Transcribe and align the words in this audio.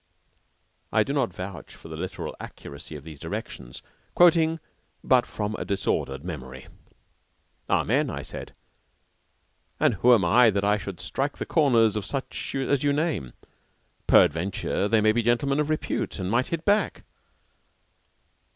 I 0.91 1.03
do 1.03 1.13
not 1.13 1.31
vouch 1.31 1.75
for 1.75 1.87
the 1.87 1.95
literal 1.95 2.35
accuracy 2.39 2.95
of 2.95 3.03
these 3.03 3.19
directions, 3.19 3.83
quoting 4.15 4.59
but 5.03 5.27
from 5.27 5.53
a 5.53 5.63
disordered 5.63 6.23
memory. 6.23 6.65
"Amen," 7.69 8.09
I 8.09 8.23
said. 8.23 8.55
"But 9.77 9.93
who 10.01 10.15
am 10.15 10.25
I 10.25 10.49
that 10.49 10.65
I 10.65 10.77
should 10.77 10.99
strike 10.99 11.37
the 11.37 11.45
corners 11.45 11.95
of 11.95 12.07
such 12.07 12.55
as 12.55 12.81
you 12.81 12.91
name? 12.93 13.33
Peradventure 14.07 14.87
they 14.87 15.01
be 15.11 15.21
gentlemen 15.21 15.59
of 15.59 15.69
repute, 15.69 16.17
and 16.17 16.31
might 16.31 16.47
hit 16.47 16.65
back. 16.65 17.03